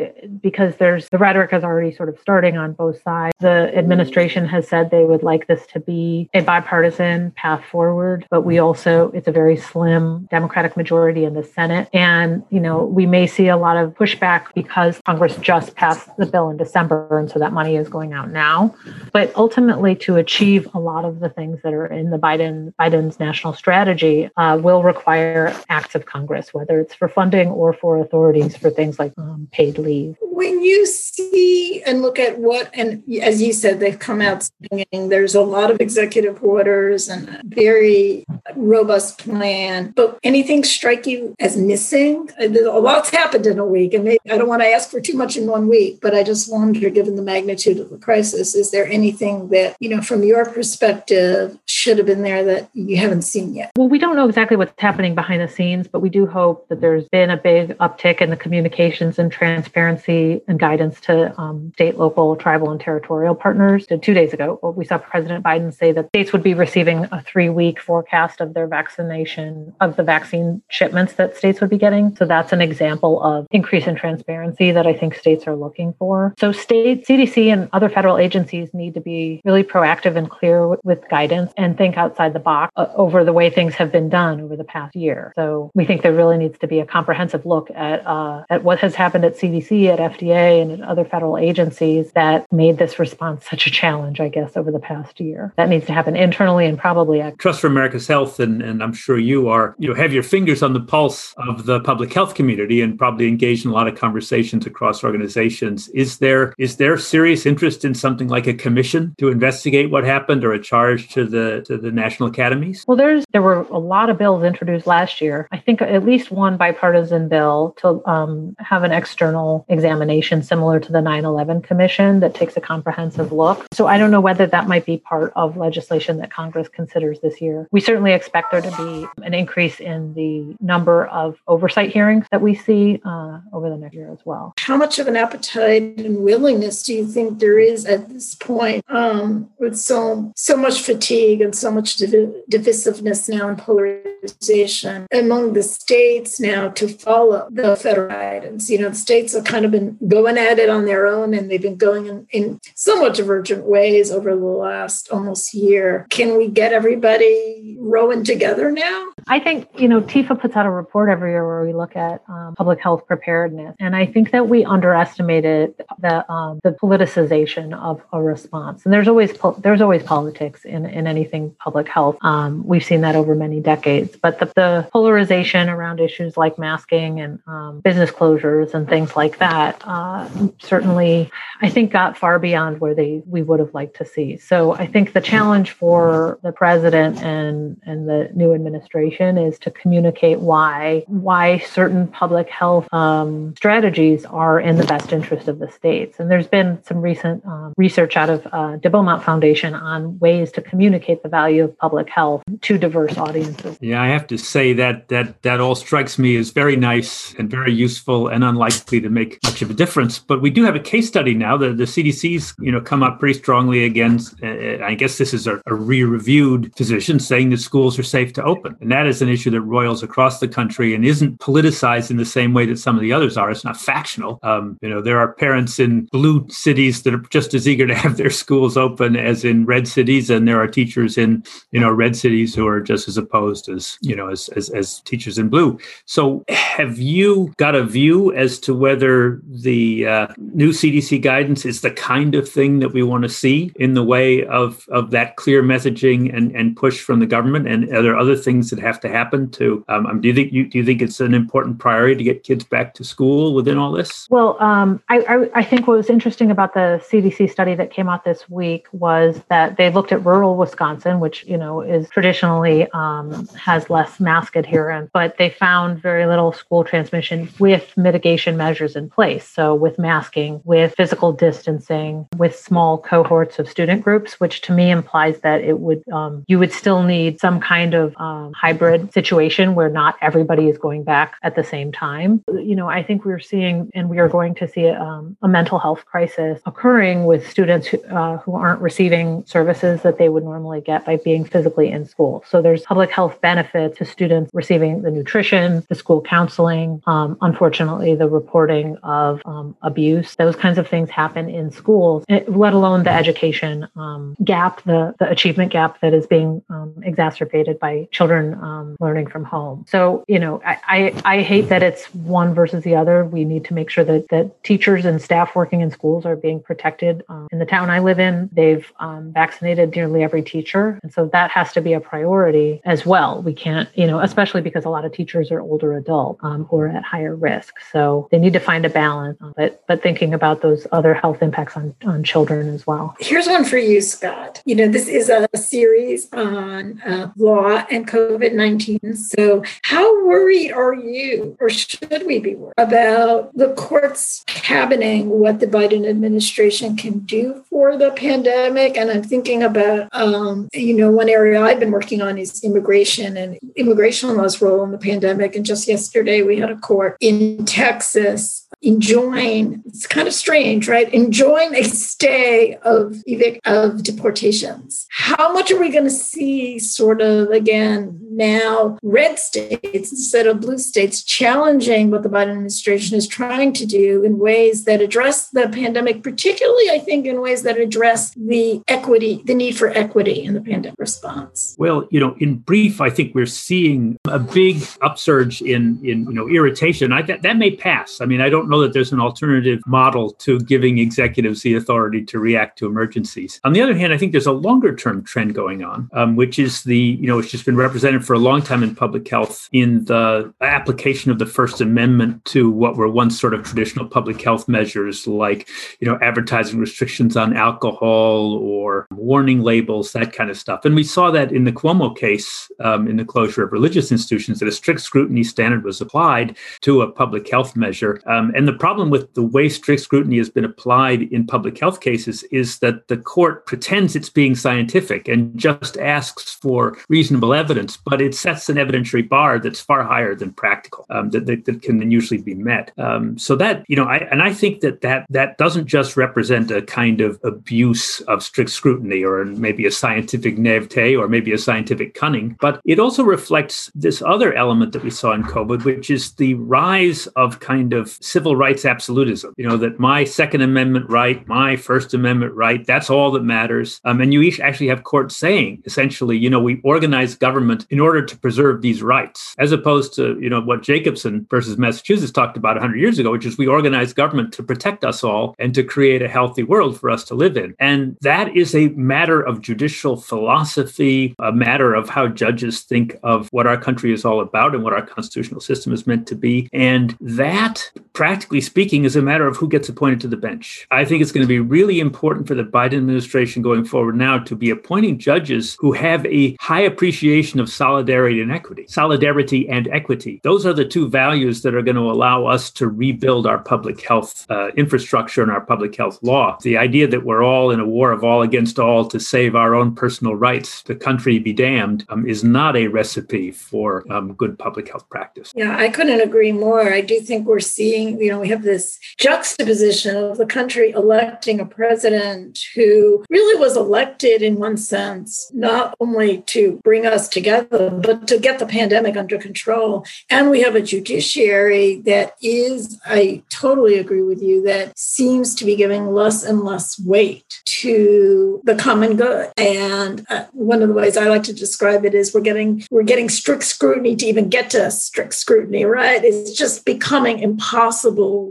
because 0.41 0.77
there's 0.77 1.09
the 1.09 1.17
rhetoric 1.17 1.51
is 1.51 1.63
already 1.63 1.93
sort 1.93 2.07
of 2.07 2.17
starting 2.19 2.57
on 2.57 2.71
both 2.71 3.01
sides. 3.03 3.35
The 3.41 3.75
administration 3.77 4.45
has 4.47 4.67
said 4.67 4.91
they 4.91 5.03
would 5.03 5.23
like 5.23 5.47
this 5.47 5.67
to 5.73 5.79
be 5.79 6.29
a 6.33 6.41
bipartisan 6.41 7.31
path 7.31 7.63
forward, 7.65 8.25
but 8.29 8.41
we 8.41 8.59
also, 8.59 9.11
it's 9.11 9.27
a 9.27 9.31
very 9.31 9.57
slim 9.57 10.27
Democratic 10.31 10.77
majority 10.77 11.25
in 11.25 11.33
the 11.33 11.43
Senate. 11.43 11.89
And, 11.91 12.43
you 12.49 12.61
know, 12.61 12.85
we 12.85 13.05
may 13.05 13.27
see 13.27 13.49
a 13.49 13.57
lot 13.57 13.75
of 13.75 13.93
pushback 13.93 14.53
because 14.55 15.01
Congress 15.05 15.35
just 15.37 15.75
passed 15.75 16.07
the 16.17 16.25
bill 16.25 16.49
in 16.49 16.55
December. 16.55 17.19
And 17.19 17.29
so 17.29 17.37
that 17.39 17.51
money 17.51 17.75
is 17.75 17.89
going 17.89 18.13
out 18.13 18.31
now. 18.31 18.73
But 19.11 19.35
ultimately, 19.35 19.95
to 19.97 20.15
achieve 20.15 20.67
a 20.73 20.79
lot 20.79 21.03
of 21.03 21.19
the 21.19 21.29
things 21.29 21.59
that 21.63 21.73
are 21.73 21.87
in 21.87 22.09
the 22.09 22.17
Biden 22.17 22.73
Biden's 22.79 23.19
national 23.19 23.53
strategy 23.53 24.29
uh, 24.37 24.57
will 24.61 24.83
require 24.83 25.53
acts 25.67 25.93
of 25.95 26.05
Congress, 26.05 26.53
whether 26.53 26.79
it's 26.79 26.93
for 26.93 27.09
funding 27.09 27.49
or 27.49 27.73
for 27.73 27.97
authorities 27.97 28.55
for 28.55 28.69
things 28.69 28.97
like 28.97 29.13
um, 29.17 29.40
Um, 29.41 29.47
paid 29.51 29.77
leave. 29.77 30.17
When 30.21 30.61
you 30.61 30.85
see 30.85 31.83
and 31.85 32.01
look 32.01 32.17
at 32.17 32.39
what, 32.39 32.69
and 32.73 33.03
as 33.21 33.41
you 33.41 33.53
said, 33.53 33.79
they've 33.79 33.99
come 33.99 34.21
out 34.21 34.49
saying 34.71 35.09
there's 35.09 35.35
a 35.35 35.41
lot 35.41 35.69
of 35.69 35.79
executive 35.79 36.43
orders 36.43 37.09
and 37.09 37.29
a 37.29 37.41
very 37.43 38.25
robust 38.55 39.19
plan, 39.19 39.93
but 39.95 40.17
anything 40.23 40.63
strike 40.63 41.05
you 41.05 41.35
as 41.39 41.57
missing? 41.57 42.29
Uh, 42.39 42.47
a 42.47 42.79
lot's 42.79 43.09
happened 43.09 43.45
in 43.45 43.59
a 43.59 43.65
week, 43.65 43.93
and 43.93 44.03
maybe, 44.03 44.19
I 44.31 44.37
don't 44.37 44.47
want 44.47 44.61
to 44.61 44.67
ask 44.67 44.89
for 44.89 44.99
too 44.99 45.15
much 45.15 45.37
in 45.37 45.47
one 45.47 45.67
week, 45.67 45.99
but 46.01 46.15
I 46.15 46.23
just 46.23 46.51
wonder, 46.51 46.89
given 46.89 47.15
the 47.15 47.21
magnitude 47.21 47.79
of 47.79 47.89
the 47.89 47.97
crisis, 47.97 48.55
is 48.55 48.71
there 48.71 48.87
anything 48.87 49.49
that, 49.49 49.75
you 49.79 49.89
know, 49.89 50.01
from 50.01 50.23
your 50.23 50.45
perspective, 50.45 51.57
should 51.65 51.97
have 51.97 52.07
been 52.07 52.23
there 52.23 52.43
that 52.45 52.69
you 52.73 52.97
haven't 52.97 53.23
seen 53.23 53.53
yet? 53.53 53.71
Well, 53.75 53.89
we 53.89 53.99
don't 53.99 54.15
know 54.15 54.27
exactly 54.27 54.57
what's 54.57 54.73
happening 54.79 55.13
behind 55.13 55.41
the 55.41 55.47
scenes, 55.47 55.87
but 55.87 55.99
we 55.99 56.09
do 56.09 56.25
hope 56.25 56.67
that 56.69 56.81
there's 56.81 57.07
been 57.09 57.29
a 57.29 57.37
big 57.37 57.77
uptick 57.77 58.21
in 58.21 58.29
the 58.29 58.37
communications 58.37 59.19
and 59.19 59.30
transparency 59.31 60.41
and 60.47 60.59
guidance 60.59 60.99
to 61.01 61.39
um, 61.39 61.71
state, 61.75 61.97
local, 61.97 62.35
tribal, 62.35 62.69
and 62.71 62.79
territorial 62.79 63.35
partners. 63.35 63.87
Two 64.01 64.13
days 64.13 64.33
ago, 64.33 64.59
we 64.75 64.85
saw 64.85 64.97
President 64.97 65.43
Biden 65.43 65.73
say 65.73 65.91
that 65.91 66.07
states 66.09 66.31
would 66.33 66.43
be 66.43 66.53
receiving 66.53 67.05
a 67.11 67.21
three 67.21 67.49
week 67.49 67.79
forecast 67.79 68.41
of 68.41 68.53
their 68.53 68.67
vaccination, 68.67 69.73
of 69.79 69.95
the 69.95 70.03
vaccine 70.03 70.61
shipments 70.69 71.13
that 71.13 71.35
states 71.37 71.61
would 71.61 71.69
be 71.69 71.77
getting. 71.77 72.15
So 72.15 72.25
that's 72.25 72.51
an 72.51 72.61
example 72.61 73.21
of 73.23 73.47
increase 73.51 73.87
in 73.87 73.95
transparency 73.95 74.71
that 74.71 74.85
I 74.85 74.93
think 74.93 75.15
states 75.15 75.47
are 75.47 75.55
looking 75.55 75.93
for. 75.97 76.33
So, 76.39 76.51
state, 76.51 77.05
CDC, 77.05 77.51
and 77.51 77.69
other 77.73 77.89
federal 77.89 78.17
agencies 78.17 78.73
need 78.73 78.93
to 78.93 79.01
be 79.01 79.41
really 79.45 79.63
proactive 79.63 80.15
and 80.15 80.29
clear 80.29 80.67
with, 80.67 80.79
with 80.83 81.07
guidance 81.09 81.51
and 81.57 81.77
think 81.77 81.97
outside 81.97 82.33
the 82.33 82.39
box 82.39 82.71
uh, 82.75 82.87
over 82.95 83.23
the 83.23 83.33
way 83.33 83.49
things 83.49 83.75
have 83.75 83.91
been 83.91 84.09
done 84.09 84.41
over 84.41 84.55
the 84.55 84.63
past 84.63 84.95
year. 84.95 85.33
So, 85.35 85.71
we 85.73 85.85
think 85.85 86.01
there 86.01 86.13
really 86.13 86.37
needs 86.37 86.57
to 86.59 86.67
be 86.67 86.79
a 86.79 86.85
comprehensive 86.85 87.45
look 87.45 87.69
at, 87.71 88.05
uh, 88.05 88.43
at 88.49 88.63
what 88.63 88.79
has 88.79 88.95
happened 88.95 89.20
at 89.25 89.37
CDC, 89.37 89.87
at 89.87 89.99
FDA, 89.99 90.61
and 90.61 90.71
at 90.71 90.81
other 90.81 91.03
federal 91.03 91.37
agencies 91.37 92.11
that 92.13 92.45
made 92.51 92.77
this 92.77 92.99
response 92.99 93.45
such 93.45 93.67
a 93.67 93.71
challenge, 93.71 94.19
I 94.19 94.29
guess, 94.29 94.55
over 94.55 94.71
the 94.71 94.79
past 94.79 95.19
year. 95.19 95.53
That 95.57 95.69
needs 95.69 95.85
to 95.87 95.93
happen 95.93 96.15
internally 96.15 96.65
and 96.65 96.77
probably. 96.77 97.21
At 97.21 97.37
Trust 97.37 97.61
for 97.61 97.67
America's 97.67 98.07
Health, 98.07 98.39
and, 98.39 98.61
and 98.61 98.81
I'm 98.81 98.93
sure 98.93 99.17
you 99.17 99.49
are, 99.49 99.75
you 99.77 99.89
know, 99.89 99.95
have 99.95 100.13
your 100.13 100.23
fingers 100.23 100.63
on 100.63 100.73
the 100.73 100.79
pulse 100.79 101.33
of 101.37 101.65
the 101.65 101.81
public 101.81 102.13
health 102.13 102.35
community 102.35 102.81
and 102.81 102.97
probably 102.97 103.27
engaged 103.27 103.65
in 103.65 103.71
a 103.71 103.73
lot 103.73 103.87
of 103.87 103.95
conversations 103.95 104.65
across 104.65 105.03
organizations. 105.03 105.89
Is 105.89 106.19
there 106.19 106.53
is 106.57 106.77
there 106.77 106.97
serious 106.97 107.45
interest 107.45 107.83
in 107.83 107.93
something 107.93 108.27
like 108.27 108.47
a 108.47 108.53
commission 108.53 109.15
to 109.17 109.27
investigate 109.29 109.91
what 109.91 110.03
happened 110.03 110.43
or 110.43 110.53
a 110.53 110.61
charge 110.61 111.09
to 111.09 111.25
the 111.25 111.41
the 111.41 111.61
to 111.61 111.77
the 111.77 111.91
national 111.91 112.29
academies? 112.29 112.85
Well, 112.87 112.97
there's 112.97 113.25
there 113.31 113.41
were 113.41 113.61
a 113.61 113.77
lot 113.77 114.09
of 114.09 114.17
bills 114.17 114.43
introduced 114.43 114.87
last 114.87 115.21
year. 115.21 115.47
I 115.51 115.57
think 115.57 115.81
at 115.81 116.05
least 116.05 116.31
one 116.31 116.57
bipartisan 116.57 117.27
bill 117.27 117.75
to 117.81 118.05
um, 118.07 118.55
have 118.59 118.83
an 118.83 118.91
external 119.01 119.65
examination 119.67 120.43
similar 120.43 120.79
to 120.79 120.91
the 120.91 121.01
9/11 121.01 121.63
Commission 121.63 122.19
that 122.19 122.33
takes 122.35 122.55
a 122.55 122.61
comprehensive 122.61 123.31
look. 123.31 123.65
So 123.73 123.87
I 123.87 123.97
don't 123.97 124.11
know 124.11 124.21
whether 124.21 124.45
that 124.55 124.67
might 124.67 124.85
be 124.85 124.97
part 124.97 125.33
of 125.35 125.57
legislation 125.57 126.17
that 126.17 126.29
Congress 126.31 126.67
considers 126.67 127.19
this 127.21 127.41
year. 127.41 127.67
We 127.71 127.81
certainly 127.81 128.13
expect 128.13 128.51
there 128.51 128.61
to 128.61 128.73
be 128.83 129.07
an 129.23 129.33
increase 129.33 129.79
in 129.79 130.13
the 130.13 130.55
number 130.61 131.07
of 131.07 131.27
oversight 131.47 131.91
hearings 131.91 132.25
that 132.31 132.41
we 132.41 132.53
see 132.55 133.01
uh, 133.03 133.39
over 133.53 133.69
the 133.69 133.77
next 133.77 133.95
year 133.95 134.11
as 134.11 134.19
well. 134.25 134.53
How 134.59 134.77
much 134.77 134.99
of 134.99 135.07
an 135.07 135.15
appetite 135.15 135.97
and 135.97 136.23
willingness 136.23 136.83
do 136.83 136.93
you 136.93 137.05
think 137.07 137.39
there 137.39 137.59
is 137.59 137.85
at 137.85 138.09
this 138.09 138.35
point 138.35 138.83
um, 138.89 139.49
with 139.59 139.77
so 139.77 140.31
so 140.35 140.55
much 140.55 140.81
fatigue 140.81 141.41
and 141.41 141.55
so 141.55 141.71
much 141.71 141.97
div- 141.97 142.35
divisiveness 142.49 143.27
now 143.27 143.47
and 143.49 143.57
polarization 143.57 145.07
among 145.11 145.53
the 145.53 145.63
states 145.63 146.39
now 146.39 146.69
to 146.69 146.87
follow 146.87 147.47
the 147.49 147.75
federal 147.75 148.09
guidance? 148.09 148.69
You 148.69 148.79
know, 148.79 148.90
states 148.95 149.33
have 149.33 149.43
kind 149.43 149.65
of 149.65 149.71
been 149.71 149.97
going 150.07 150.37
at 150.37 150.59
it 150.59 150.69
on 150.69 150.85
their 150.85 151.07
own 151.07 151.33
and 151.33 151.49
they've 151.49 151.61
been 151.61 151.77
going 151.77 152.07
in, 152.07 152.27
in 152.31 152.59
somewhat 152.75 153.15
divergent 153.15 153.65
ways 153.65 154.11
over 154.11 154.35
the 154.35 154.45
last 154.45 155.09
almost 155.09 155.53
year. 155.53 156.05
Can 156.09 156.37
we 156.37 156.47
get 156.47 156.73
everybody 156.73 157.77
rowing 157.79 158.23
together 158.23 158.71
now? 158.71 159.10
I 159.31 159.39
think, 159.39 159.69
you 159.79 159.87
know, 159.87 160.01
TIFA 160.01 160.41
puts 160.41 160.57
out 160.57 160.65
a 160.65 160.69
report 160.69 161.07
every 161.07 161.31
year 161.31 161.47
where 161.47 161.65
we 161.65 161.71
look 161.71 161.95
at 161.95 162.21
um, 162.27 162.53
public 162.53 162.81
health 162.81 163.07
preparedness. 163.07 163.77
And 163.79 163.95
I 163.95 164.05
think 164.05 164.31
that 164.31 164.49
we 164.49 164.65
underestimated 164.65 165.73
the, 165.99 166.29
um, 166.29 166.59
the 166.65 166.71
politicization 166.71 167.73
of 167.73 168.01
a 168.11 168.21
response. 168.21 168.83
And 168.83 168.93
there's 168.93 169.07
always 169.07 169.31
po- 169.31 169.55
there's 169.57 169.79
always 169.79 170.03
politics 170.03 170.65
in, 170.65 170.85
in 170.85 171.07
anything 171.07 171.55
public 171.59 171.87
health. 171.87 172.17
Um, 172.19 172.67
we've 172.67 172.83
seen 172.83 172.99
that 173.01 173.15
over 173.15 173.33
many 173.33 173.61
decades. 173.61 174.17
But 174.21 174.39
the, 174.39 174.47
the 174.47 174.89
polarization 174.91 175.69
around 175.69 176.01
issues 176.01 176.35
like 176.35 176.59
masking 176.59 177.21
and 177.21 177.39
um, 177.47 177.79
business 177.79 178.11
closures 178.11 178.73
and 178.73 178.85
things 178.85 179.15
like 179.15 179.37
that 179.37 179.81
uh, 179.85 180.27
certainly, 180.59 181.31
I 181.61 181.69
think, 181.69 181.93
got 181.93 182.17
far 182.17 182.37
beyond 182.37 182.81
where 182.81 182.93
they 182.93 183.23
we 183.25 183.43
would 183.43 183.61
have 183.61 183.73
liked 183.73 183.95
to 183.99 184.05
see. 184.05 184.35
So 184.35 184.73
I 184.73 184.87
think 184.87 185.13
the 185.13 185.21
challenge 185.21 185.71
for 185.71 186.37
the 186.43 186.51
president 186.51 187.23
and 187.23 187.81
and 187.85 188.09
the 188.09 188.29
new 188.33 188.53
administration 188.53 189.20
is 189.21 189.59
to 189.59 189.71
communicate 189.71 190.39
why 190.39 191.03
why 191.07 191.59
certain 191.59 192.07
public 192.07 192.49
health 192.49 192.91
um, 192.93 193.55
strategies 193.55 194.25
are 194.25 194.59
in 194.59 194.77
the 194.77 194.85
best 194.85 195.11
interest 195.11 195.47
of 195.47 195.59
the 195.59 195.71
states. 195.71 196.19
And 196.19 196.29
there's 196.29 196.47
been 196.47 196.83
some 196.83 196.97
recent 197.01 197.45
um, 197.45 197.73
research 197.77 198.17
out 198.17 198.29
of 198.29 198.47
uh, 198.51 198.77
Beaumont 198.77 199.23
Foundation 199.23 199.73
on 199.73 200.19
ways 200.19 200.51
to 200.53 200.61
communicate 200.61 201.23
the 201.23 201.29
value 201.29 201.63
of 201.63 201.77
public 201.77 202.09
health 202.09 202.43
to 202.61 202.77
diverse 202.77 203.17
audiences. 203.17 203.77
Yeah, 203.81 204.01
I 204.01 204.07
have 204.07 204.27
to 204.27 204.37
say 204.37 204.73
that 204.73 205.07
that 205.09 205.41
that 205.43 205.59
all 205.59 205.75
strikes 205.75 206.17
me 206.17 206.35
as 206.35 206.51
very 206.51 206.75
nice 206.75 207.33
and 207.35 207.49
very 207.49 207.73
useful 207.73 208.27
and 208.27 208.43
unlikely 208.43 209.01
to 209.01 209.09
make 209.09 209.39
much 209.43 209.61
of 209.61 209.69
a 209.69 209.73
difference. 209.73 210.19
But 210.19 210.41
we 210.41 210.49
do 210.49 210.63
have 210.65 210.75
a 210.75 210.79
case 210.79 211.07
study 211.07 211.33
now. 211.33 211.57
The 211.57 211.73
the 211.73 211.85
CDC's 211.85 212.53
you 212.59 212.71
know 212.71 212.81
come 212.81 213.03
up 213.03 213.19
pretty 213.19 213.37
strongly 213.39 213.85
against. 213.85 214.35
Uh, 214.43 214.83
I 214.83 214.95
guess 214.95 215.17
this 215.17 215.33
is 215.33 215.47
a, 215.47 215.61
a 215.65 215.73
re-reviewed 215.73 216.75
position 216.75 217.19
saying 217.19 217.49
that 217.51 217.59
schools 217.59 217.97
are 217.97 218.03
safe 218.03 218.33
to 218.33 218.43
open, 218.43 218.75
and 218.81 218.91
that 218.91 219.00
is 219.07 219.21
an 219.21 219.29
issue 219.29 219.49
that 219.51 219.61
roils 219.61 220.03
across 220.03 220.39
the 220.39 220.47
country 220.47 220.93
and 220.93 221.05
isn't 221.05 221.39
politicized 221.39 222.11
in 222.11 222.17
the 222.17 222.25
same 222.25 222.53
way 222.53 222.65
that 222.65 222.79
some 222.79 222.95
of 222.95 223.01
the 223.01 223.13
others 223.13 223.37
are. 223.37 223.51
It's 223.51 223.63
not 223.63 223.77
factional. 223.77 224.39
Um, 224.43 224.77
you 224.81 224.89
know, 224.89 225.01
there 225.01 225.19
are 225.19 225.33
parents 225.33 225.79
in 225.79 226.05
blue 226.05 226.45
cities 226.49 227.03
that 227.03 227.13
are 227.13 227.23
just 227.29 227.53
as 227.53 227.67
eager 227.67 227.87
to 227.87 227.95
have 227.95 228.17
their 228.17 228.29
schools 228.29 228.77
open 228.77 229.15
as 229.15 229.45
in 229.45 229.65
red 229.65 229.87
cities, 229.87 230.29
and 230.29 230.47
there 230.47 230.61
are 230.61 230.67
teachers 230.67 231.17
in 231.17 231.43
you 231.71 231.79
know 231.79 231.91
red 231.91 232.15
cities 232.15 232.55
who 232.55 232.67
are 232.67 232.81
just 232.81 233.07
as 233.07 233.17
opposed 233.17 233.69
as 233.69 233.97
you 234.01 234.15
know 234.15 234.27
as 234.29 234.49
as, 234.49 234.69
as 234.71 234.99
teachers 235.01 235.37
in 235.37 235.49
blue. 235.49 235.79
So, 236.05 236.43
have 236.49 236.99
you 236.99 237.53
got 237.57 237.75
a 237.75 237.83
view 237.83 238.33
as 238.33 238.59
to 238.59 238.73
whether 238.73 239.41
the 239.45 240.07
uh, 240.07 240.27
new 240.37 240.71
CDC 240.71 241.21
guidance 241.21 241.65
is 241.65 241.81
the 241.81 241.91
kind 241.91 242.35
of 242.35 242.49
thing 242.49 242.79
that 242.79 242.93
we 242.93 243.03
want 243.03 243.23
to 243.23 243.29
see 243.29 243.71
in 243.75 243.93
the 243.93 244.03
way 244.03 244.45
of 244.45 244.85
of 244.89 245.11
that 245.11 245.35
clear 245.35 245.63
messaging 245.63 246.35
and 246.35 246.55
and 246.55 246.75
push 246.75 246.99
from 246.99 247.19
the 247.19 247.25
government? 247.25 247.67
And 247.67 247.89
are 247.95 248.01
there 248.01 248.17
other 248.17 248.35
things 248.35 248.69
that 248.69 248.79
have 248.79 248.90
to 248.99 249.09
happen 249.09 249.49
to? 249.51 249.83
Um, 249.87 250.21
do 250.21 250.27
you 250.27 250.33
think 250.33 250.51
you 250.51 250.67
do 250.67 250.77
you 250.77 250.85
think 250.85 251.01
it's 251.01 251.19
an 251.19 251.33
important 251.33 251.79
priority 251.79 252.15
to 252.15 252.23
get 252.23 252.43
kids 252.43 252.63
back 252.63 252.93
to 252.95 253.03
school 253.03 253.53
within 253.53 253.77
all 253.77 253.91
this? 253.91 254.27
Well, 254.29 254.61
um, 254.61 255.01
I, 255.09 255.19
I, 255.19 255.59
I 255.59 255.63
think 255.63 255.87
what 255.87 255.97
was 255.97 256.09
interesting 256.09 256.51
about 256.51 256.73
the 256.73 257.03
CDC 257.09 257.49
study 257.49 257.75
that 257.75 257.91
came 257.91 258.09
out 258.09 258.23
this 258.23 258.49
week 258.49 258.87
was 258.91 259.41
that 259.49 259.77
they 259.77 259.89
looked 259.89 260.11
at 260.11 260.25
rural 260.25 260.55
Wisconsin, 260.55 261.19
which 261.19 261.45
you 261.45 261.57
know 261.57 261.81
is 261.81 262.09
traditionally 262.09 262.87
um, 262.91 263.47
has 263.49 263.89
less 263.89 264.19
mask 264.19 264.55
adherence, 264.55 265.09
but 265.13 265.37
they 265.37 265.49
found 265.49 266.01
very 266.01 266.25
little 266.25 266.51
school 266.51 266.83
transmission 266.83 267.49
with 267.59 267.95
mitigation 267.97 268.57
measures 268.57 268.95
in 268.95 269.09
place. 269.09 269.47
So 269.47 269.73
with 269.75 269.97
masking, 269.97 270.61
with 270.63 270.93
physical 270.95 271.31
distancing, 271.31 272.27
with 272.37 272.57
small 272.57 272.97
cohorts 272.97 273.59
of 273.59 273.69
student 273.69 274.03
groups, 274.03 274.39
which 274.39 274.61
to 274.61 274.73
me 274.73 274.91
implies 274.91 275.39
that 275.41 275.61
it 275.61 275.79
would 275.79 276.07
um, 276.09 276.43
you 276.47 276.59
would 276.59 276.73
still 276.73 277.03
need 277.03 277.39
some 277.39 277.59
kind 277.59 277.93
of 277.93 278.15
um, 278.17 278.53
hybrid 278.81 279.13
situation 279.13 279.75
where 279.75 279.89
not 279.89 280.15
everybody 280.21 280.67
is 280.67 280.77
going 280.77 281.03
back 281.03 281.35
at 281.43 281.55
the 281.55 281.63
same 281.63 281.91
time. 281.91 282.43
You 282.47 282.75
know, 282.75 282.87
I 282.89 283.03
think 283.03 283.25
we're 283.25 283.39
seeing 283.39 283.91
and 283.93 284.09
we 284.09 284.17
are 284.17 284.27
going 284.27 284.55
to 284.55 284.67
see 284.67 284.89
um, 284.89 285.37
a 285.41 285.47
mental 285.47 285.77
health 285.77 286.05
crisis 286.05 286.59
occurring 286.65 287.25
with 287.25 287.47
students 287.47 287.87
who, 287.87 288.01
uh, 288.05 288.37
who 288.37 288.55
aren't 288.55 288.81
receiving 288.81 289.45
services 289.45 290.01
that 290.01 290.17
they 290.17 290.29
would 290.29 290.43
normally 290.43 290.81
get 290.81 291.05
by 291.05 291.17
being 291.17 291.45
physically 291.45 291.91
in 291.91 292.05
school. 292.07 292.43
So 292.47 292.61
there's 292.61 292.81
public 292.83 293.11
health 293.11 293.39
benefit 293.41 293.97
to 293.97 294.05
students 294.05 294.49
receiving 294.53 295.03
the 295.03 295.11
nutrition, 295.11 295.85
the 295.87 295.95
school 295.95 296.21
counseling, 296.21 297.01
um, 297.05 297.37
unfortunately, 297.41 298.15
the 298.15 298.27
reporting 298.27 298.97
of 299.03 299.41
um, 299.45 299.75
abuse. 299.83 300.35
Those 300.35 300.55
kinds 300.55 300.77
of 300.77 300.87
things 300.87 301.09
happen 301.09 301.49
in 301.49 301.71
schools, 301.71 302.25
eh, 302.29 302.43
let 302.47 302.73
alone 302.73 303.03
the 303.03 303.11
education 303.11 303.87
um, 303.95 304.35
gap, 304.43 304.81
the, 304.83 305.13
the 305.19 305.29
achievement 305.29 305.71
gap 305.71 305.99
that 306.01 306.13
is 306.13 306.25
being 306.25 306.63
um, 306.69 306.95
exacerbated 307.03 307.79
by 307.79 308.07
children 308.11 308.55
um, 308.71 308.95
learning 308.99 309.27
from 309.27 309.43
home. 309.43 309.85
So, 309.87 310.23
you 310.27 310.39
know, 310.39 310.61
I, 310.65 310.77
I, 310.87 311.37
I 311.37 311.41
hate 311.41 311.69
that 311.69 311.83
it's 311.83 312.05
one 312.13 312.53
versus 312.53 312.83
the 312.83 312.95
other. 312.95 313.25
We 313.25 313.43
need 313.45 313.65
to 313.65 313.73
make 313.73 313.89
sure 313.89 314.03
that, 314.03 314.29
that 314.29 314.63
teachers 314.63 315.05
and 315.05 315.21
staff 315.21 315.55
working 315.55 315.81
in 315.81 315.91
schools 315.91 316.25
are 316.25 316.35
being 316.35 316.59
protected. 316.61 317.23
Um, 317.29 317.47
in 317.51 317.59
the 317.59 317.65
town 317.65 317.89
I 317.89 317.99
live 317.99 318.19
in, 318.19 318.49
they've 318.51 318.91
um, 318.99 319.31
vaccinated 319.33 319.95
nearly 319.95 320.23
every 320.23 320.41
teacher. 320.41 320.99
And 321.03 321.13
so 321.13 321.29
that 321.33 321.51
has 321.51 321.73
to 321.73 321.81
be 321.81 321.93
a 321.93 321.99
priority 321.99 322.81
as 322.85 323.05
well. 323.05 323.41
We 323.41 323.53
can't, 323.53 323.89
you 323.95 324.07
know, 324.07 324.19
especially 324.19 324.61
because 324.61 324.85
a 324.85 324.89
lot 324.89 325.05
of 325.05 325.11
teachers 325.11 325.51
are 325.51 325.59
older 325.59 325.93
adults 325.93 326.39
um, 326.43 326.65
who 326.65 326.77
are 326.77 326.87
at 326.87 327.03
higher 327.03 327.35
risk. 327.35 327.75
So 327.91 328.27
they 328.31 328.39
need 328.39 328.53
to 328.53 328.59
find 328.59 328.85
a 328.85 328.89
balance, 328.89 329.37
but, 329.57 329.83
but 329.87 330.01
thinking 330.01 330.33
about 330.33 330.61
those 330.61 330.87
other 330.91 331.13
health 331.13 331.41
impacts 331.41 331.75
on, 331.75 331.95
on 332.05 332.23
children 332.23 332.69
as 332.73 332.87
well. 332.87 333.15
Here's 333.19 333.47
one 333.47 333.65
for 333.65 333.77
you, 333.77 334.01
Scott. 334.01 334.61
You 334.65 334.75
know, 334.75 334.87
this 334.87 335.07
is 335.07 335.29
a 335.29 335.47
series 335.57 336.31
on 336.33 337.01
uh, 337.01 337.31
law 337.37 337.85
and 337.89 338.07
COVID 338.07 338.53
19. 338.61 339.15
So, 339.15 339.63
how 339.81 340.25
worried 340.25 340.71
are 340.71 340.93
you, 340.93 341.57
or 341.59 341.69
should 341.69 342.25
we 342.27 342.39
be 342.39 342.53
worried 342.55 342.73
about 342.77 343.55
the 343.57 343.73
courts 343.73 344.43
cabining 344.45 345.29
what 345.29 345.59
the 345.59 345.65
Biden 345.67 346.07
administration 346.07 346.95
can 346.95 347.19
do 347.19 347.65
for 347.69 347.97
the 347.97 348.11
pandemic? 348.11 348.97
And 348.97 349.09
I'm 349.09 349.23
thinking 349.23 349.63
about, 349.63 350.09
um, 350.11 350.69
you 350.73 350.95
know, 350.95 351.09
one 351.09 351.29
area 351.29 351.59
I've 351.61 351.79
been 351.79 351.91
working 351.91 352.21
on 352.21 352.37
is 352.37 352.63
immigration 352.63 353.35
and 353.35 353.57
immigration 353.75 354.37
law's 354.37 354.61
role 354.61 354.83
in 354.83 354.91
the 354.91 354.99
pandemic. 354.99 355.55
And 355.55 355.65
just 355.65 355.87
yesterday, 355.87 356.43
we 356.43 356.59
had 356.59 356.69
a 356.69 356.77
court 356.77 357.17
in 357.19 357.65
Texas 357.65 358.67
enjoining 358.83 359.83
it's 359.85 360.07
kind 360.07 360.27
of 360.27 360.33
strange 360.33 360.87
right 360.87 361.13
enjoining 361.13 361.75
a 361.75 361.83
stay 361.83 362.75
of 362.77 363.15
evict 363.27 363.65
of 363.67 364.01
deportations 364.01 365.05
how 365.11 365.53
much 365.53 365.71
are 365.71 365.79
we 365.79 365.89
going 365.89 366.03
to 366.03 366.09
see 366.09 366.79
sort 366.79 367.21
of 367.21 367.49
again 367.49 368.17
now 368.31 368.97
red 369.03 369.37
states 369.37 370.11
instead 370.11 370.47
of 370.47 370.61
blue 370.61 370.77
states 370.77 371.23
challenging 371.23 372.11
what 372.11 372.23
the 372.23 372.29
biden 372.29 372.51
administration 372.51 373.17
is 373.17 373.27
trying 373.27 373.73
to 373.73 373.85
do 373.85 374.23
in 374.23 374.39
ways 374.39 374.85
that 374.85 375.01
address 375.01 375.49
the 375.49 375.67
pandemic 375.69 376.23
particularly 376.23 376.89
i 376.89 376.99
think 376.99 377.25
in 377.25 377.41
ways 377.41 377.63
that 377.63 377.77
address 377.77 378.31
the 378.35 378.81
equity 378.87 379.41
the 379.45 379.53
need 379.53 379.77
for 379.77 379.89
equity 379.89 380.43
in 380.43 380.53
the 380.53 380.61
pandemic 380.61 380.97
response. 380.99 381.75
Well 381.77 382.07
you 382.11 382.19
know 382.19 382.35
in 382.39 382.57
brief 382.57 383.01
i 383.01 383.09
think 383.09 383.35
we're 383.35 383.45
seeing 383.45 384.17
a 384.27 384.39
big 384.39 384.83
upsurge 385.01 385.61
in 385.61 385.99
in 386.03 386.25
you 386.25 386.33
know 386.33 386.47
irritation. 386.49 387.11
I 387.11 387.21
that, 387.23 387.41
that 387.41 387.57
may 387.57 387.75
pass. 387.75 388.21
I 388.21 388.25
mean 388.25 388.41
i 388.41 388.49
don't 388.49 388.69
know 388.69 388.81
that 388.81 388.93
there's 388.93 389.11
an 389.11 389.19
alternative 389.19 389.81
model 389.85 390.31
to 390.31 390.59
giving 390.59 390.97
executives 390.97 391.61
the 391.61 391.75
authority 391.75 392.23
to 392.25 392.39
react 392.39 392.77
to 392.79 392.85
emergencies. 392.85 393.59
On 393.63 393.73
the 393.73 393.81
other 393.81 393.95
hand, 393.95 394.13
I 394.13 394.17
think 394.17 394.31
there's 394.31 394.47
a 394.47 394.51
longer 394.51 394.95
term 394.95 395.23
trend 395.23 395.53
going 395.53 395.83
on, 395.83 396.09
um, 396.13 396.35
which 396.35 396.59
is 396.59 396.83
the, 396.83 396.97
you 396.97 397.27
know, 397.27 397.39
it's 397.39 397.51
just 397.51 397.65
been 397.65 397.75
represented 397.75 398.20
disappointed 398.21 398.27
for 398.27 398.33
a 398.33 398.51
long 398.51 398.61
time 398.61 398.83
in 398.83 398.95
public 398.95 399.27
health 399.27 399.67
in 399.71 400.05
the 400.05 400.53
application 400.61 401.31
of 401.31 401.39
the 401.39 401.45
First 401.45 401.81
Amendment 401.81 402.43
to 402.45 402.69
what 402.69 402.95
were 402.95 403.09
once 403.09 403.39
sort 403.39 403.53
of 403.53 403.63
traditional 403.63 404.07
public 404.07 404.41
health 404.41 404.67
measures 404.67 405.27
like, 405.27 405.67
you 405.99 406.07
know, 406.07 406.17
advertising 406.21 406.79
restrictions 406.79 407.37
on 407.37 407.55
alcohol 407.55 408.57
or 408.61 409.07
warning 409.11 409.61
labels, 409.61 410.11
that 410.13 410.33
kind 410.33 410.49
of 410.49 410.57
stuff. 410.57 410.85
And 410.85 410.95
we 410.95 411.03
saw 411.03 411.31
that 411.31 411.51
in 411.51 411.65
the 411.65 411.71
Cuomo 411.71 412.15
case, 412.15 412.71
um, 412.79 413.07
in 413.07 413.17
the 413.17 413.25
closure 413.25 413.63
of 413.63 413.71
religious 413.71 414.11
institutions, 414.11 414.59
that 414.59 414.67
a 414.67 414.71
strict 414.71 415.01
scrutiny 415.01 415.43
standard 415.43 415.83
was 415.83 416.01
applied 416.01 416.57
to 416.81 417.01
a 417.01 417.11
public 417.11 417.49
health 417.49 417.75
measure. 417.75 418.21
Um, 418.25 418.51
and 418.55 418.67
the 418.67 418.73
problem 418.73 419.09
with 419.09 419.33
the 419.33 419.43
way 419.43 419.69
strict 419.69 420.01
scrutiny 420.01 420.37
has 420.37 420.49
been 420.49 420.65
applied 420.65 421.23
in 421.23 421.47
public 421.47 421.79
health 421.79 422.01
cases 422.01 422.43
is 422.51 422.79
that 422.79 423.07
the 423.07 423.17
court 423.17 423.65
pretends 423.65 424.15
it's 424.15 424.29
being 424.29 424.55
scientific 424.55 425.27
and 425.27 425.57
just 425.57 425.97
asks 425.97 426.53
for 426.61 426.97
reasonable 427.09 427.53
evidence, 427.53 427.97
but 428.11 428.21
it 428.21 428.35
sets 428.35 428.67
an 428.67 428.75
evidentiary 428.75 429.27
bar 429.27 429.57
that's 429.57 429.79
far 429.79 430.03
higher 430.03 430.35
than 430.35 430.51
practical 430.51 431.05
um, 431.09 431.29
that, 431.29 431.45
that, 431.45 431.63
that, 431.63 431.81
can 431.81 431.97
then 431.97 432.11
usually 432.11 432.41
be 432.41 432.53
met. 432.53 432.91
Um, 432.97 433.37
so 433.37 433.55
that 433.55 433.85
you 433.87 433.95
know, 433.95 434.03
I, 434.03 434.17
and 434.17 434.43
I 434.43 434.53
think 434.53 434.81
that 434.81 434.99
that 434.99 435.25
that 435.29 435.57
doesn't 435.57 435.87
just 435.87 436.17
represent 436.17 436.69
a 436.71 436.81
kind 436.81 437.21
of 437.21 437.39
abuse 437.45 438.19
of 438.27 438.43
strict 438.43 438.69
scrutiny 438.69 439.23
or 439.23 439.45
maybe 439.45 439.85
a 439.85 439.91
scientific 439.91 440.57
naivete 440.57 441.15
or 441.15 441.29
maybe 441.29 441.53
a 441.53 441.57
scientific 441.57 442.13
cunning, 442.13 442.57
but 442.59 442.81
it 442.83 442.99
also 442.99 443.23
reflects 443.23 443.89
this 443.95 444.21
other 444.21 444.53
element 444.55 444.91
that 444.91 445.03
we 445.03 445.09
saw 445.09 445.31
in 445.31 445.43
COVID, 445.43 445.85
which 445.85 446.09
is 446.09 446.33
the 446.33 446.55
rise 446.55 447.27
of 447.37 447.61
kind 447.61 447.93
of 447.93 448.09
civil 448.21 448.57
rights 448.57 448.83
absolutism. 448.83 449.53
You 449.55 449.69
know 449.69 449.77
that 449.77 449.99
my 449.99 450.25
Second 450.25 450.63
Amendment 450.63 451.09
right, 451.09 451.47
my 451.47 451.77
First 451.77 452.13
Amendment 452.13 452.53
right, 452.55 452.85
that's 452.85 453.09
all 453.09 453.31
that 453.31 453.45
matters. 453.45 454.01
Um, 454.03 454.19
and 454.19 454.33
you 454.33 454.51
actually 454.61 454.89
have 454.89 455.05
courts 455.05 455.37
saying 455.37 455.83
essentially, 455.85 456.37
you 456.37 456.49
know, 456.49 456.59
we 456.59 456.81
organize 456.83 457.35
government 457.35 457.87
in 457.89 458.00
order 458.01 458.25
to 458.25 458.37
preserve 458.37 458.81
these 458.81 459.01
rights, 459.01 459.55
as 459.57 459.71
opposed 459.71 460.13
to, 460.15 460.37
you 460.39 460.49
know, 460.49 460.61
what 460.61 460.83
Jacobson 460.83 461.47
versus 461.49 461.77
Massachusetts 461.77 462.31
talked 462.31 462.57
about 462.57 462.75
100 462.75 462.97
years 462.97 463.19
ago, 463.19 463.31
which 463.31 463.45
is 463.45 463.57
we 463.57 463.67
organize 463.67 464.13
government 464.13 464.53
to 464.53 464.63
protect 464.63 465.03
us 465.03 465.23
all 465.23 465.55
and 465.59 465.73
to 465.75 465.83
create 465.83 466.21
a 466.21 466.27
healthy 466.27 466.63
world 466.63 466.99
for 466.99 467.09
us 467.09 467.23
to 467.25 467.35
live 467.35 467.57
in. 467.57 467.75
And 467.79 468.17
that 468.21 468.55
is 468.55 468.75
a 468.75 468.89
matter 468.89 469.41
of 469.41 469.61
judicial 469.61 470.17
philosophy, 470.17 471.35
a 471.39 471.51
matter 471.51 471.93
of 471.93 472.09
how 472.09 472.27
judges 472.27 472.81
think 472.81 473.15
of 473.23 473.47
what 473.51 473.67
our 473.67 473.77
country 473.77 474.13
is 474.13 474.25
all 474.25 474.41
about 474.41 474.73
and 474.75 474.83
what 474.83 474.93
our 474.93 475.05
constitutional 475.05 475.61
system 475.61 475.93
is 475.93 476.07
meant 476.07 476.27
to 476.27 476.35
be. 476.35 476.69
And 476.73 477.15
that, 477.21 477.91
practically 478.13 478.61
speaking, 478.61 479.05
is 479.05 479.15
a 479.15 479.21
matter 479.21 479.47
of 479.47 479.57
who 479.57 479.67
gets 479.67 479.89
appointed 479.89 480.19
to 480.21 480.27
the 480.27 480.37
bench. 480.37 480.87
I 480.91 481.05
think 481.05 481.21
it's 481.21 481.31
going 481.31 481.43
to 481.43 481.47
be 481.47 481.59
really 481.59 481.99
important 481.99 482.47
for 482.47 482.55
the 482.55 482.63
Biden 482.63 482.97
administration 482.97 483.61
going 483.61 483.85
forward 483.85 484.15
now 484.15 484.39
to 484.39 484.55
be 484.55 484.69
appointing 484.69 485.17
judges 485.17 485.75
who 485.79 485.91
have 485.93 486.25
a 486.25 486.55
high 486.59 486.81
appreciation 486.81 487.59
of 487.59 487.69
solidarity 487.69 488.41
and 488.41 488.51
equity. 488.51 488.85
Solidarity 488.87 489.67
and 489.69 489.87
equity. 489.89 490.39
Those 490.43 490.65
are 490.65 490.73
the 490.73 490.85
two 490.85 491.07
values 491.09 491.61
that 491.61 491.75
are 491.75 491.81
going 491.81 491.95
to 491.95 492.11
allow 492.11 492.45
us 492.45 492.71
to 492.71 492.87
rebuild 492.87 493.47
our 493.47 493.59
public 493.59 494.01
health 494.01 494.45
uh, 494.49 494.69
infrastructure 494.77 495.41
and 495.41 495.51
our 495.51 495.61
public 495.61 495.95
health 495.95 496.19
law. 496.21 496.57
The 496.61 496.77
idea 496.77 497.07
that 497.07 497.25
we're 497.25 497.43
all 497.43 497.71
in 497.71 497.79
a 497.79 497.85
war 497.85 498.11
of 498.11 498.23
all 498.23 498.41
against 498.41 498.79
all 498.79 499.07
to 499.07 499.19
save 499.19 499.55
our 499.55 499.75
own 499.75 499.95
personal 499.95 500.35
rights, 500.35 500.83
the 500.83 500.95
country 500.95 501.39
be 501.39 501.53
damned, 501.53 502.05
um, 502.09 502.25
is 502.27 502.43
not 502.43 502.75
a 502.75 502.87
recipe 502.87 503.51
for 503.51 504.11
um, 504.11 504.33
good 504.33 504.57
public 504.57 504.89
health 504.89 505.07
practice. 505.09 505.51
Yeah, 505.55 505.75
I 505.77 505.89
couldn't 505.89 506.21
agree 506.21 506.51
more. 506.51 506.93
I 506.93 507.01
do 507.01 507.19
think 507.19 507.47
we're 507.47 507.59
seeing, 507.59 508.00
you 508.09 508.29
know, 508.29 508.39
we 508.39 508.49
have 508.49 508.63
this 508.63 508.99
juxtaposition 509.17 510.15
of 510.15 510.37
the 510.37 510.45
country 510.45 510.91
electing 510.91 511.59
a 511.59 511.65
president 511.65 512.59
who 512.75 513.23
really 513.29 513.59
was 513.59 513.77
elected 513.77 514.41
in 514.41 514.55
one 514.55 514.77
sense, 514.77 515.51
not 515.53 515.95
only 515.99 516.41
to 516.43 516.79
bring 516.83 517.05
us 517.05 517.27
together, 517.27 517.89
but 517.89 518.27
to 518.27 518.39
get 518.39 518.59
the 518.59 518.65
pandemic 518.65 519.15
under 519.15 519.37
control. 519.37 520.05
And 520.29 520.49
we 520.49 520.61
have 520.61 520.75
a 520.75 520.81
judiciary 520.81 522.01
that 522.05 522.33
is, 522.41 522.99
I 523.05 523.43
totally 523.49 523.97
agree 523.97 524.23
with 524.23 524.41
you, 524.41 524.63
that 524.63 524.97
seems 524.97 525.55
to 525.55 525.65
be 525.65 525.75
giving 525.75 526.13
less 526.13 526.43
and 526.43 526.61
less 526.61 526.99
weight 526.99 527.61
to 527.65 528.61
the 528.63 528.75
common 528.75 529.17
good. 529.17 529.51
And 529.57 530.25
uh, 530.29 530.45
one 530.53 530.81
of 530.81 530.89
the 530.89 530.95
ways 530.95 531.17
I 531.17 531.27
like 531.27 531.43
to 531.43 531.53
describe 531.53 532.05
it 532.05 532.13
is 532.13 532.33
we're 532.33 532.41
getting 532.41 532.83
we're 532.91 533.03
getting 533.03 533.29
strict 533.29 533.63
scrutiny 533.63 534.15
to 534.15 534.25
even 534.25 534.49
get 534.49 534.69
to 534.71 534.91
strict 534.91 535.33
scrutiny, 535.33 535.85
right? 535.85 536.23
It's 536.23 536.51
just 536.51 536.85
becoming 536.85 537.39
impossible 537.39 537.90